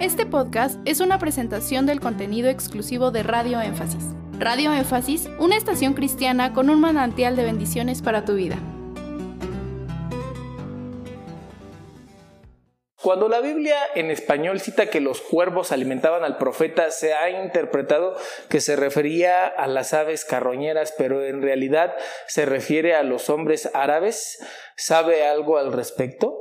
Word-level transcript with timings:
Este 0.00 0.26
podcast 0.26 0.80
es 0.84 0.98
una 0.98 1.18
presentación 1.20 1.86
del 1.86 2.00
contenido 2.00 2.48
exclusivo 2.50 3.12
de 3.12 3.22
Radio 3.22 3.60
Énfasis. 3.60 4.04
Radio 4.40 4.72
Énfasis, 4.72 5.28
una 5.38 5.56
estación 5.56 5.94
cristiana 5.94 6.52
con 6.52 6.68
un 6.68 6.80
manantial 6.80 7.36
de 7.36 7.44
bendiciones 7.44 8.02
para 8.02 8.24
tu 8.24 8.34
vida. 8.34 8.58
Cuando 13.00 13.28
la 13.28 13.40
Biblia 13.40 13.76
en 13.94 14.10
español 14.10 14.60
cita 14.60 14.86
que 14.86 15.00
los 15.00 15.20
cuervos 15.20 15.70
alimentaban 15.70 16.24
al 16.24 16.38
profeta, 16.38 16.90
se 16.90 17.14
ha 17.14 17.30
interpretado 17.30 18.16
que 18.48 18.60
se 18.60 18.74
refería 18.76 19.46
a 19.46 19.68
las 19.68 19.94
aves 19.94 20.24
carroñeras, 20.24 20.92
pero 20.98 21.24
en 21.24 21.40
realidad 21.40 21.94
se 22.26 22.46
refiere 22.46 22.94
a 22.94 23.04
los 23.04 23.30
hombres 23.30 23.70
árabes. 23.74 24.38
¿Sabe 24.76 25.24
algo 25.24 25.56
al 25.58 25.72
respecto? 25.72 26.40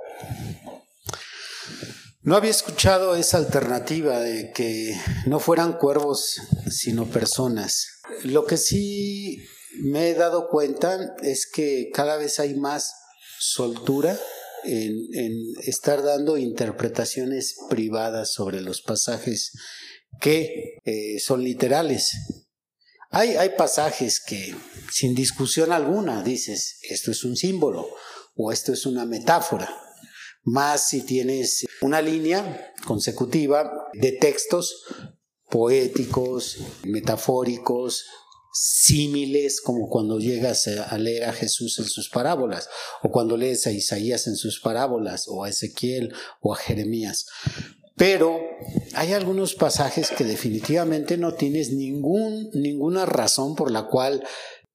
No 2.24 2.38
había 2.38 2.52
escuchado 2.52 3.18
esa 3.18 3.36
alternativa 3.36 4.18
de 4.22 4.54
que 4.54 4.98
no 5.26 5.42
fueran 5.42 5.74
cuervos, 5.74 6.38
sino 6.72 7.10
personas. 7.10 7.86
Lo 8.24 8.46
que 8.46 8.56
sí 8.56 9.46
me 9.82 10.08
he 10.08 10.14
dado 10.14 10.48
cuenta 10.48 11.16
es 11.22 11.46
que 11.46 11.90
cada 11.94 12.16
vez 12.16 12.40
hay 12.40 12.56
más 12.56 12.94
soltura 13.40 14.18
en, 14.64 14.96
estar 15.64 16.02
dando 16.02 16.38
interpretaciones 16.38 17.58
privadas 17.70 18.32
sobre 18.32 18.62
los 18.62 18.82
pasajes 18.82 19.52
que 20.22 20.78
eh, 20.86 21.20
son 21.20 21.44
literales. 21.44 22.12
Hay, 23.10 23.36
hay 23.36 23.50
pasajes 23.58 24.22
que 24.26 24.56
sin 24.90 25.14
discusión 25.14 25.74
alguna 25.74 26.24
dices, 26.24 26.78
esto 26.90 27.12
es 27.12 27.26
un 27.26 27.36
símbolo 27.36 27.90
o 28.34 28.54
esto 28.54 28.72
es 28.72 28.86
una 28.86 29.06
metáfora. 29.06 29.78
Más 30.44 30.90
si 30.90 31.02
tienes 31.02 31.66
una 31.82 32.02
línea 32.02 32.74
consecutiva 32.86 33.72
de 33.94 34.12
textos 34.12 34.86
poéticos, 35.50 36.58
metafóricos, 36.84 38.06
símiles 38.54 39.62
como 39.62 39.90
cuando 39.90 40.20
llegas 40.20 40.68
a 40.68 40.98
leer 40.98 41.26
a 41.26 41.34
Jesús 41.34 41.80
en 41.80 41.86
sus 41.86 42.10
parábolas, 42.10 42.70
o 43.02 43.12
cuando 43.12 43.36
lees 43.36 43.66
a 43.68 43.72
Isaías 43.72 44.28
en 44.28 44.36
sus 44.36 44.60
parábolas, 44.60 45.28
o 45.28 45.44
a 45.44 45.50
Ezequiel, 45.50 46.14
o 46.40 46.54
a 46.54 46.58
Jeremías. 46.58 47.26
Pero 47.96 48.40
hay 48.96 49.14
algunos 49.14 49.54
pasajes 49.56 50.10
que 50.10 50.24
definitivamente 50.24 51.18
no 51.18 51.36
tienes 51.36 51.72
ninguna 51.72 53.06
razón 53.06 53.56
por 53.56 53.72
la 53.72 53.88
cual 53.88 54.24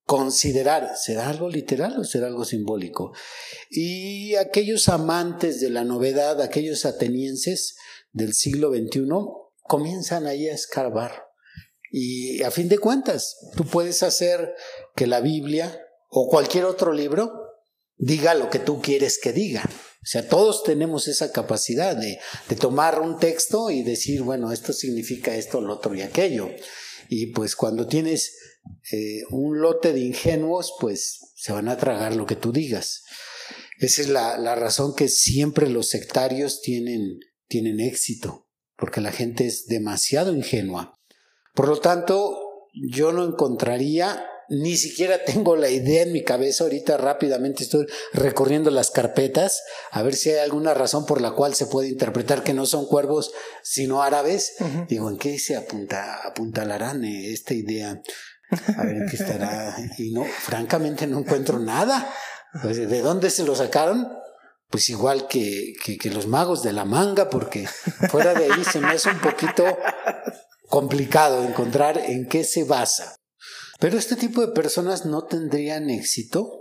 considerar, 0.09 0.97
¿será 0.97 1.29
algo 1.29 1.51
literal 1.51 2.01
o 2.01 2.05
será 2.05 2.29
algo 2.29 2.47
simbólico? 2.47 3.13
Y 3.69 4.37
aquellos 4.37 4.89
amantes 4.89 5.61
de 5.61 5.69
la 5.69 5.85
novedad, 5.85 6.41
aquellos 6.41 6.87
atenienses 6.87 7.77
del 8.13 8.33
siglo 8.33 8.71
XXI, 8.71 9.07
comienzan 9.65 10.27
ahí 10.27 10.49
a 10.49 10.55
escarbar 10.55 11.29
y 11.91 12.43
a 12.43 12.51
fin 12.51 12.71
de 12.71 12.79
cuentas, 12.79 13.37
tú 13.55 13.65
puedes 13.65 14.03
hacer 14.03 14.55
que 14.97 15.07
la 15.07 15.21
Biblia 15.21 15.79
o 16.09 16.27
cualquier 16.29 16.65
otro 16.65 16.95
libro 16.95 17.31
diga 17.99 18.35
lo 18.35 18.49
que 18.49 18.61
tú 18.61 18.81
quieres 18.81 19.19
que 19.19 19.35
diga. 19.35 19.63
O 19.69 20.07
sea, 20.07 20.27
todos 20.27 20.63
tenemos 20.63 21.07
esa 21.07 21.33
capacidad 21.33 21.95
de, 21.95 22.19
tomar 22.57 22.99
un 23.03 23.19
texto 23.19 23.71
y 23.71 23.83
decir, 23.83 24.23
bueno, 24.23 24.53
esto 24.53 24.73
significa 24.73 25.35
esto, 25.35 25.61
lo 25.61 25.75
otro 25.75 25.95
y 25.95 26.01
aquello. 26.01 26.49
Y 27.11 27.27
pues 27.33 27.55
cuando 27.55 27.87
tienes 27.87 28.58
eh, 28.93 29.23
un 29.31 29.61
lote 29.61 29.93
de 29.93 30.01
ingenuos, 30.01 30.75
pues 30.81 31.33
se 31.35 31.53
van 31.53 31.69
a 31.69 31.77
tragar 31.77 32.15
lo 32.15 32.27
que 32.27 32.37
tú 32.37 32.53
digas. 32.53 33.03
Esa 33.79 34.03
es 34.03 34.09
la, 34.09 34.39
la 34.39 34.55
razón 34.55 34.95
que 34.95 35.09
siempre 35.09 35.69
los 35.69 35.89
sectarios 35.89 36.61
tienen, 36.63 37.21
tienen 37.47 37.81
éxito, 37.81 38.49
porque 38.77 39.01
la 39.01 39.13
gente 39.13 39.47
es 39.47 39.67
demasiado 39.67 40.35
ingenua. 40.35 40.99
Por 41.55 41.69
lo 41.69 41.81
tanto, 41.81 42.39
yo 42.73 43.13
no 43.13 43.25
encontraría, 43.25 44.25
ni 44.49 44.77
siquiera 44.77 45.25
tengo 45.25 45.57
la 45.57 45.71
idea 45.71 46.03
en 46.03 46.13
mi 46.13 46.25
cabeza, 46.25 46.65
ahorita 46.65 46.97
rápidamente 46.97 47.65
estoy 47.65 47.87
recorriendo 48.13 48.71
las 48.71 48.91
carpetas 48.91 49.63
a 49.91 50.03
ver 50.03 50.15
si 50.15 50.31
hay 50.31 50.39
alguna 50.39 50.75
razón 50.75 51.07
por 51.07 51.21
la 51.21 51.33
cual 51.33 51.55
se 51.55 51.67
puede 51.67 51.89
interpretar 51.89 52.43
que 52.43 52.55
no 52.55 52.67
son 52.67 52.87
cuervos 52.87 53.33
sino 53.63 54.03
árabes. 54.03 54.55
Digo, 54.89 55.11
¿en 55.11 55.19
qué 55.19 55.39
se 55.39 55.57
apunta, 55.57 56.21
apuntalarán 56.25 57.05
eh, 57.05 57.33
esta 57.33 57.55
idea? 57.55 58.03
A 58.77 58.85
ver, 58.85 58.97
¿en 58.97 59.09
qué 59.09 59.17
estará? 59.17 59.77
Y 59.99 60.13
no, 60.13 60.25
francamente 60.25 61.07
no 61.07 61.19
encuentro 61.19 61.59
nada. 61.59 62.11
Pues, 62.63 62.77
¿De 62.77 63.01
dónde 63.03 63.31
se 63.31 63.45
lo 63.45 63.55
sacaron? 63.55 64.09
Pues 64.71 64.89
igual 64.91 65.29
que, 65.29 65.75
que, 65.83 65.97
que 65.97 66.11
los 66.11 66.27
magos 66.27 66.63
de 66.63 66.73
la 66.73 66.85
manga, 66.85 67.31
porque 67.31 67.67
fuera 68.11 68.35
de 68.35 68.45
ahí 68.45 68.65
se 68.65 68.81
me 68.81 68.89
hace 68.89 69.11
un 69.11 69.21
poquito 69.21 69.65
complicado 70.69 71.45
encontrar 71.45 71.99
en 71.99 72.29
qué 72.29 72.45
se 72.45 72.65
basa. 72.65 73.17
Pero 73.81 73.97
este 73.97 74.17
tipo 74.17 74.41
de 74.41 74.53
personas 74.53 75.07
no 75.07 75.25
tendrían 75.25 75.89
éxito 75.89 76.59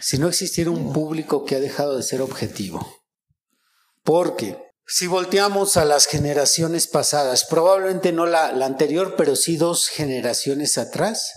si 0.00 0.18
no 0.18 0.28
existiera 0.28 0.70
un 0.70 0.92
público 0.92 1.44
que 1.44 1.56
ha 1.56 1.60
dejado 1.60 1.96
de 1.96 2.02
ser 2.02 2.22
objetivo. 2.22 3.04
Porque 4.02 4.58
si 4.86 5.06
volteamos 5.06 5.76
a 5.76 5.84
las 5.84 6.06
generaciones 6.06 6.86
pasadas, 6.86 7.44
probablemente 7.44 8.12
no 8.12 8.26
la, 8.26 8.48
anterior, 8.48 9.14
pero 9.16 9.36
sí 9.36 9.56
dos 9.56 9.88
generaciones 9.88 10.78
atrás, 10.78 11.32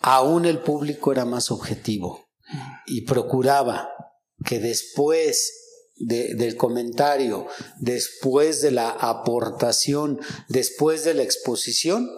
aún 0.00 0.46
el 0.46 0.60
público 0.60 1.12
era 1.12 1.24
más 1.24 1.50
objetivo 1.50 2.28
y 2.86 3.02
procuraba 3.02 3.90
que 4.44 4.58
después 4.58 5.52
del 5.96 6.56
comentario, 6.56 7.46
después 7.78 8.62
de 8.62 8.70
la 8.70 8.88
aportación, 8.88 10.18
después 10.48 11.04
de 11.04 11.14
la 11.14 11.22
exposición, 11.22 12.08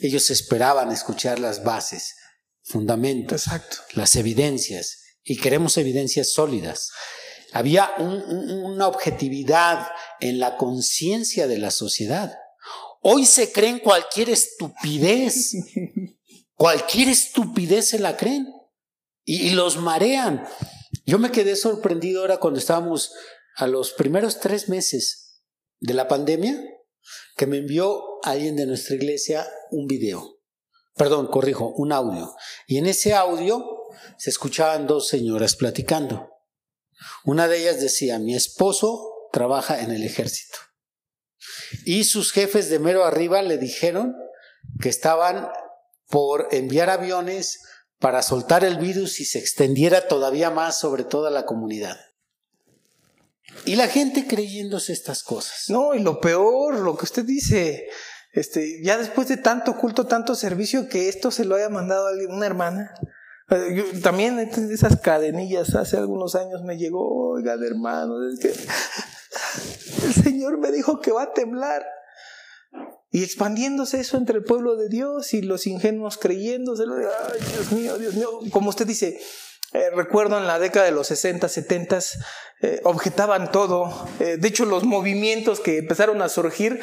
ellos 0.00 0.30
esperaban 0.30 0.90
escuchar 0.90 1.38
las 1.38 1.62
bases, 1.62 2.16
fundamentos, 2.62 3.44
las 3.92 4.16
evidencias, 4.16 4.98
y 5.22 5.36
queremos 5.36 5.76
evidencias 5.76 6.32
sólidas. 6.32 6.90
Había 7.52 7.90
una 7.98 8.88
objetividad 8.88 9.88
en 10.20 10.38
la 10.38 10.56
conciencia 10.56 11.46
de 11.46 11.58
la 11.58 11.70
sociedad. 11.70 12.36
Hoy 13.00 13.24
se 13.24 13.52
creen 13.52 13.78
cualquier 13.78 14.30
estupidez, 14.30 15.52
cualquier 16.54 17.08
estupidez 17.08 17.88
se 17.88 17.98
la 17.98 18.16
creen 18.16 18.46
y 19.24 19.50
los 19.50 19.76
marean. 19.78 20.46
Yo 21.06 21.18
me 21.18 21.30
quedé 21.30 21.56
sorprendido 21.56 22.20
ahora 22.20 22.38
cuando 22.38 22.58
estábamos 22.58 23.12
a 23.56 23.66
los 23.66 23.92
primeros 23.92 24.40
tres 24.40 24.68
meses 24.68 25.42
de 25.80 25.94
la 25.94 26.08
pandemia, 26.08 26.62
que 27.36 27.46
me 27.46 27.58
envió 27.58 28.02
alguien 28.22 28.56
de 28.56 28.66
nuestra 28.66 28.96
iglesia 28.96 29.48
un 29.70 29.86
video. 29.86 30.38
Perdón, 30.94 31.28
corrijo, 31.28 31.72
un 31.76 31.92
audio. 31.92 32.34
Y 32.66 32.78
en 32.78 32.86
ese 32.86 33.14
audio 33.14 33.64
se 34.16 34.30
escuchaban 34.30 34.86
dos 34.86 35.08
señoras 35.08 35.56
platicando. 35.56 36.37
Una 37.24 37.48
de 37.48 37.58
ellas 37.58 37.80
decía, 37.80 38.18
mi 38.18 38.34
esposo 38.34 39.28
trabaja 39.32 39.80
en 39.80 39.90
el 39.90 40.04
ejército. 40.04 40.58
Y 41.84 42.04
sus 42.04 42.32
jefes 42.32 42.70
de 42.70 42.78
mero 42.78 43.04
arriba 43.04 43.42
le 43.42 43.58
dijeron 43.58 44.16
que 44.80 44.88
estaban 44.88 45.48
por 46.08 46.48
enviar 46.50 46.90
aviones 46.90 47.60
para 47.98 48.22
soltar 48.22 48.64
el 48.64 48.78
virus 48.78 49.20
y 49.20 49.24
se 49.24 49.38
extendiera 49.38 50.08
todavía 50.08 50.50
más 50.50 50.78
sobre 50.78 51.04
toda 51.04 51.30
la 51.30 51.44
comunidad. 51.44 51.98
Y 53.64 53.76
la 53.76 53.88
gente 53.88 54.26
creyéndose 54.26 54.92
estas 54.92 55.22
cosas. 55.22 55.64
No, 55.68 55.94
y 55.94 56.00
lo 56.00 56.20
peor, 56.20 56.78
lo 56.78 56.96
que 56.96 57.04
usted 57.04 57.24
dice, 57.24 57.88
este, 58.32 58.82
ya 58.82 58.98
después 58.98 59.28
de 59.28 59.36
tanto 59.36 59.76
culto, 59.76 60.06
tanto 60.06 60.34
servicio, 60.34 60.88
que 60.88 61.08
esto 61.08 61.30
se 61.30 61.44
lo 61.44 61.56
haya 61.56 61.68
mandado 61.68 62.08
a 62.08 62.12
una 62.28 62.46
hermana. 62.46 62.94
Eh, 63.50 64.00
también 64.02 64.38
esas 64.38 65.00
cadenillas 65.00 65.74
hace 65.74 65.96
algunos 65.96 66.34
años 66.34 66.62
me 66.64 66.76
llegó, 66.76 67.32
oiga, 67.32 67.54
hermano, 67.54 68.28
es 68.28 68.38
que 68.40 68.48
el 70.06 70.14
Señor 70.14 70.58
me 70.58 70.70
dijo 70.70 71.00
que 71.00 71.12
va 71.12 71.24
a 71.24 71.32
temblar. 71.32 71.86
Y 73.10 73.24
expandiéndose 73.24 74.00
eso 74.00 74.18
entre 74.18 74.36
el 74.36 74.44
pueblo 74.44 74.76
de 74.76 74.90
Dios 74.90 75.32
y 75.32 75.40
los 75.40 75.66
ingenuos 75.66 76.18
creyéndose, 76.18 76.82
ay, 76.82 77.40
Dios 77.54 77.72
mío, 77.72 77.98
Dios 77.98 78.14
mío, 78.14 78.28
como 78.50 78.68
usted 78.68 78.86
dice, 78.86 79.18
eh, 79.74 79.90
recuerdo 79.94 80.38
en 80.38 80.46
la 80.46 80.58
década 80.58 80.86
de 80.86 80.92
los 80.92 81.08
60, 81.08 81.46
70, 81.46 81.98
eh, 82.62 82.80
objetaban 82.84 83.52
todo. 83.52 84.08
Eh, 84.18 84.38
de 84.38 84.48
hecho, 84.48 84.64
los 84.64 84.84
movimientos 84.84 85.60
que 85.60 85.78
empezaron 85.78 86.22
a 86.22 86.30
surgir 86.30 86.80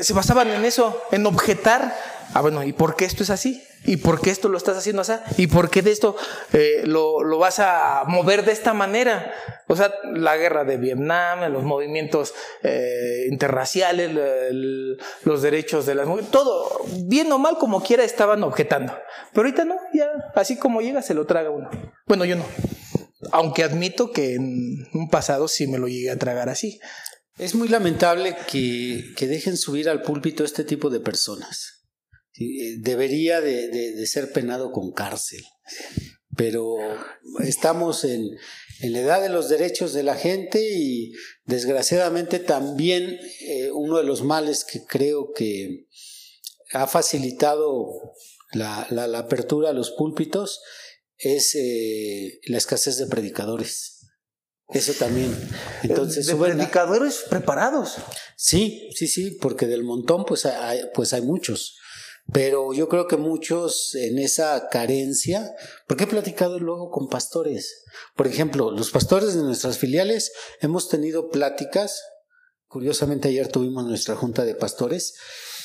se 0.00 0.12
basaban 0.14 0.48
en 0.48 0.64
eso, 0.64 0.98
en 1.10 1.26
objetar. 1.26 1.94
Ah, 2.34 2.40
bueno, 2.40 2.62
¿y 2.64 2.72
por 2.72 2.96
qué 2.96 3.04
esto 3.04 3.22
es 3.22 3.30
así? 3.30 3.62
¿Y 3.84 3.96
por 3.98 4.20
qué 4.20 4.30
esto 4.30 4.48
lo 4.48 4.56
estás 4.56 4.76
haciendo 4.76 5.02
así? 5.02 5.12
¿Y 5.36 5.48
por 5.48 5.68
qué 5.68 5.82
de 5.82 5.90
esto 5.90 6.16
eh, 6.52 6.82
lo, 6.84 7.22
lo, 7.24 7.38
vas 7.38 7.58
a 7.58 8.04
mover 8.06 8.44
de 8.44 8.52
esta 8.52 8.72
manera? 8.72 9.34
O 9.66 9.76
sea, 9.76 9.92
la 10.14 10.36
guerra 10.36 10.64
de 10.64 10.76
Vietnam, 10.76 11.52
los 11.52 11.64
movimientos 11.64 12.32
eh, 12.62 13.26
interraciales, 13.30 14.10
los 15.24 15.42
derechos 15.42 15.86
de 15.86 15.94
las 15.94 16.06
mujeres, 16.06 16.30
todo, 16.30 16.80
bien 17.06 17.30
o 17.32 17.38
mal 17.38 17.58
como 17.58 17.82
quiera, 17.82 18.04
estaban 18.04 18.42
objetando. 18.44 18.92
Pero 19.32 19.46
ahorita 19.46 19.64
no, 19.64 19.76
ya 19.92 20.06
así 20.34 20.58
como 20.58 20.80
llega 20.80 21.02
se 21.02 21.14
lo 21.14 21.26
traga 21.26 21.50
uno. 21.50 21.70
Bueno, 22.06 22.24
yo 22.24 22.36
no. 22.36 22.44
Aunque 23.30 23.64
admito 23.64 24.10
que 24.10 24.34
en 24.34 24.88
un 24.94 25.08
pasado 25.10 25.48
sí 25.48 25.66
me 25.66 25.78
lo 25.78 25.88
llegué 25.88 26.10
a 26.10 26.18
tragar 26.18 26.48
así. 26.48 26.80
Es 27.38 27.54
muy 27.54 27.68
lamentable 27.68 28.36
que, 28.46 29.14
dejen 29.18 29.56
subir 29.56 29.88
al 29.88 30.02
púlpito 30.02 30.44
este 30.44 30.64
tipo 30.64 30.90
de 30.90 31.00
personas. 31.00 31.81
Eh, 32.38 32.76
debería 32.78 33.40
de, 33.40 34.06
ser 34.06 34.32
penado 34.32 34.72
con 34.72 34.92
cárcel. 34.92 35.42
Pero 36.36 36.76
estamos 37.44 38.04
en, 38.04 38.30
la 38.80 39.00
edad 39.00 39.22
de 39.22 39.28
los 39.28 39.48
derechos 39.48 39.92
de 39.92 40.02
la 40.02 40.16
gente 40.16 40.60
y 40.74 41.12
desgraciadamente 41.44 42.38
también 42.38 43.18
eh, 43.40 43.70
uno 43.70 43.98
de 43.98 44.04
los 44.04 44.22
males 44.22 44.64
que 44.64 44.84
creo 44.84 45.32
que 45.32 45.86
ha 46.72 46.86
facilitado 46.86 47.86
la, 48.52 48.86
apertura 49.18 49.70
a 49.70 49.74
los 49.74 49.90
púlpitos 49.90 50.62
es 51.18 51.54
eh, 51.54 52.40
la 52.46 52.56
escasez 52.56 52.96
de 52.96 53.06
predicadores. 53.06 53.98
Eso 54.70 54.94
también. 54.94 55.36
Entonces, 55.82 56.26
de 56.26 56.34
predicadores 56.34 57.24
preparados. 57.28 57.96
Sí, 58.36 58.88
sí, 58.94 59.06
sí, 59.06 59.36
porque 59.40 59.66
del 59.66 59.84
montón 59.84 60.24
pues 60.24 60.46
hay, 60.46 60.80
pues 60.94 61.12
hay 61.12 61.20
muchos. 61.20 61.76
Pero 62.30 62.72
yo 62.72 62.88
creo 62.88 63.08
que 63.08 63.16
muchos 63.16 63.94
en 63.94 64.18
esa 64.18 64.68
carencia, 64.68 65.54
porque 65.86 66.04
he 66.04 66.06
platicado 66.06 66.58
luego 66.58 66.90
con 66.90 67.08
pastores. 67.08 67.84
Por 68.16 68.26
ejemplo, 68.26 68.70
los 68.70 68.90
pastores 68.90 69.34
de 69.34 69.42
nuestras 69.42 69.78
filiales 69.78 70.32
hemos 70.60 70.88
tenido 70.88 71.30
pláticas, 71.30 72.00
curiosamente 72.66 73.28
ayer 73.28 73.48
tuvimos 73.48 73.84
nuestra 73.84 74.16
junta 74.16 74.44
de 74.44 74.54
pastores, 74.54 75.14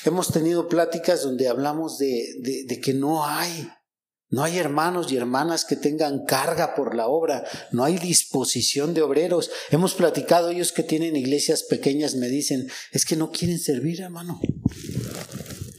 hemos 0.04 0.30
tenido 0.30 0.68
pláticas 0.68 1.22
donde 1.22 1.48
hablamos 1.48 1.96
de, 1.98 2.26
de, 2.66 2.80
que 2.80 2.92
no 2.92 3.24
hay 3.24 3.70
no 4.30 4.44
hay 4.44 4.58
hermanos 4.58 5.10
y 5.10 5.16
hermanas 5.16 5.64
que 5.64 5.74
tengan 5.74 6.26
carga 6.26 6.74
por 6.74 6.94
la 6.94 7.08
obra, 7.08 7.44
no 7.72 7.84
hay 7.84 7.96
disposición 7.96 8.92
de 8.92 9.00
obreros. 9.00 9.50
Hemos 9.70 9.94
platicado 9.94 10.50
ellos 10.50 10.70
que 10.70 10.82
tienen 10.82 11.16
iglesias 11.16 11.62
pequeñas, 11.62 12.14
me 12.14 12.28
dicen, 12.28 12.68
es 12.92 13.06
que 13.06 13.16
no 13.16 13.30
quieren 13.30 13.58
servir, 13.58 14.02
hermano. 14.02 14.38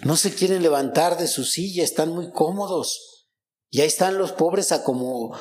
No 0.09 0.17
se 0.17 0.33
quieren 0.33 0.63
levantar 0.63 1.19
de 1.19 1.27
su 1.27 1.43
silla, 1.43 1.83
están 1.83 2.09
muy 2.09 2.31
cómodos. 2.31 3.27
Y 3.69 3.81
ahí 3.81 3.87
están 3.87 4.17
los 4.17 4.31
pobres 4.31 4.71
a 4.71 4.83
como 4.83 5.37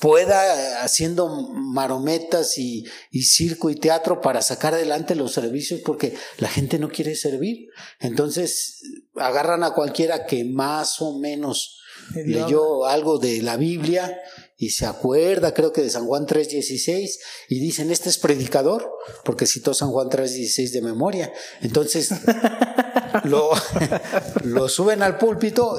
pueda 0.00 0.82
haciendo 0.82 1.28
marometas 1.52 2.58
y, 2.58 2.84
y, 3.12 3.22
circo 3.22 3.70
y 3.70 3.76
teatro 3.76 4.20
para 4.20 4.42
sacar 4.42 4.74
adelante 4.74 5.14
los 5.14 5.32
servicios 5.32 5.82
porque 5.86 6.16
la 6.38 6.48
gente 6.48 6.80
no 6.80 6.88
quiere 6.88 7.14
servir. 7.14 7.68
Entonces 8.00 8.82
agarran 9.14 9.62
a 9.62 9.74
cualquiera 9.74 10.26
que 10.26 10.44
más 10.44 11.00
o 11.00 11.20
menos 11.20 11.78
leyó 12.16 12.86
algo 12.86 13.20
de 13.20 13.42
la 13.42 13.56
Biblia 13.56 14.18
y 14.56 14.70
se 14.70 14.86
acuerda, 14.86 15.54
creo 15.54 15.72
que 15.72 15.82
de 15.82 15.88
San 15.88 16.06
Juan 16.06 16.26
3.16, 16.26 17.18
y 17.48 17.60
dicen, 17.60 17.90
este 17.90 18.10
es 18.10 18.18
predicador, 18.18 18.90
porque 19.24 19.46
citó 19.46 19.72
San 19.72 19.90
Juan 19.90 20.08
3.16 20.08 20.72
de 20.72 20.82
memoria. 20.82 21.32
Entonces, 21.62 22.10
lo, 23.24 23.50
lo 24.44 24.68
suben 24.68 25.02
al 25.02 25.18
púlpito 25.18 25.76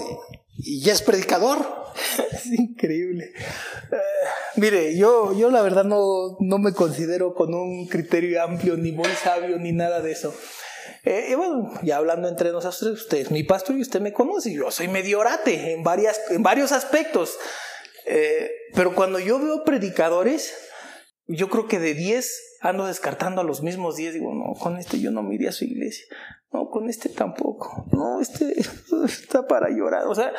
y 0.57 0.89
es 0.89 1.01
predicador. 1.01 1.81
Es 2.31 2.45
increíble. 2.47 3.33
Eh, 3.91 3.97
mire, 4.55 4.95
yo, 4.95 5.37
yo 5.37 5.51
la 5.51 5.61
verdad 5.61 5.83
no, 5.83 6.37
no 6.39 6.57
me 6.57 6.73
considero 6.73 7.33
con 7.33 7.53
un 7.53 7.87
criterio 7.87 8.43
amplio, 8.43 8.77
ni 8.77 8.91
muy 8.91 9.09
sabio, 9.21 9.57
ni 9.57 9.71
nada 9.71 10.01
de 10.01 10.11
eso. 10.11 10.33
Eh, 11.03 11.29
y 11.31 11.35
bueno, 11.35 11.73
ya 11.83 11.97
hablando 11.97 12.27
entre 12.27 12.51
nosotros, 12.51 13.01
usted 13.01 13.17
es 13.19 13.31
mi 13.31 13.43
pastor 13.43 13.77
y 13.77 13.81
usted 13.81 14.01
me 14.01 14.13
conoce, 14.13 14.53
yo 14.53 14.69
soy 14.71 14.87
medio 14.87 15.19
orate 15.19 15.73
en, 15.73 15.83
varias, 15.83 16.21
en 16.29 16.43
varios 16.43 16.71
aspectos. 16.71 17.37
Eh, 18.05 18.51
pero 18.73 18.95
cuando 18.95 19.19
yo 19.19 19.39
veo 19.39 19.63
predicadores, 19.63 20.53
yo 21.27 21.49
creo 21.49 21.67
que 21.67 21.79
de 21.79 21.93
10 21.93 22.57
ando 22.61 22.85
descartando 22.85 23.41
a 23.41 23.43
los 23.43 23.61
mismos 23.61 23.95
10. 23.95 24.15
Digo, 24.15 24.33
no, 24.33 24.53
con 24.59 24.77
este 24.77 24.99
yo 24.99 25.11
no 25.11 25.23
me 25.23 25.35
iría 25.35 25.49
a 25.49 25.53
su 25.53 25.65
iglesia. 25.65 26.05
No, 26.51 26.69
con 26.69 26.89
este 26.89 27.09
tampoco. 27.09 27.85
No, 27.91 28.21
este 28.21 28.55
está 29.05 29.47
para 29.47 29.69
llorar. 29.69 30.07
O 30.07 30.15
sea, 30.15 30.33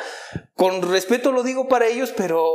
con 0.55 0.81
respeto 0.81 1.31
lo 1.31 1.43
digo 1.43 1.67
para 1.67 1.87
ellos, 1.87 2.13
pero 2.15 2.45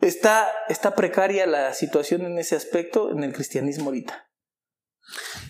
está, 0.00 0.48
está 0.68 0.94
precaria 0.94 1.46
la 1.46 1.74
situación 1.74 2.22
en 2.22 2.38
ese 2.38 2.56
aspecto 2.56 3.10
en 3.10 3.24
el 3.24 3.32
cristianismo 3.32 3.86
ahorita. 3.86 4.26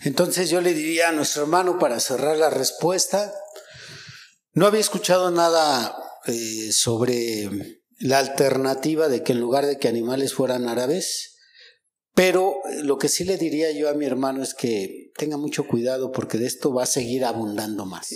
Entonces 0.05 0.49
yo 0.49 0.61
le 0.61 0.73
diría 0.73 1.11
a 1.11 1.13
nuestro 1.13 1.43
hermano 1.43 1.79
para 1.79 2.01
cerrar 2.01 2.37
la 2.37 2.51
respuesta, 2.51 3.33
no 4.53 4.67
había 4.67 4.81
escuchado 4.81 5.31
nada 5.31 5.95
eh, 6.27 6.73
sobre 6.73 7.81
la 7.99 8.19
alternativa 8.19 9.09
de 9.09 9.23
que 9.23 9.33
en 9.33 9.41
lugar 9.41 9.67
de 9.67 9.79
que 9.79 9.89
animales 9.89 10.33
fueran 10.33 10.69
árabes, 10.69 11.30
pero 12.21 12.61
lo 12.83 12.99
que 12.99 13.09
sí 13.09 13.25
le 13.25 13.39
diría 13.39 13.73
yo 13.73 13.89
a 13.89 13.95
mi 13.95 14.05
hermano 14.05 14.43
es 14.43 14.53
que 14.53 15.11
tenga 15.17 15.39
mucho 15.39 15.67
cuidado 15.67 16.13
porque 16.13 16.37
de 16.37 16.45
esto 16.45 16.71
va 16.71 16.83
a 16.83 16.87
seguir 16.87 17.25
abundando 17.25 17.87
más. 17.87 18.15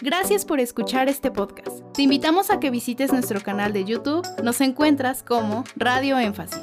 Gracias 0.00 0.44
por 0.44 0.60
escuchar 0.60 1.08
este 1.08 1.32
podcast. 1.32 1.80
Te 1.92 2.02
invitamos 2.02 2.50
a 2.50 2.60
que 2.60 2.70
visites 2.70 3.10
nuestro 3.10 3.40
canal 3.40 3.72
de 3.72 3.84
YouTube. 3.84 4.24
Nos 4.44 4.60
encuentras 4.60 5.24
como 5.24 5.64
Radio 5.74 6.20
Énfasis. 6.20 6.62